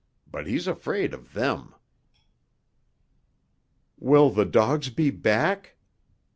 [0.25, 1.75] But he's afraid of them."
[3.99, 5.75] "Will the dogs be back?"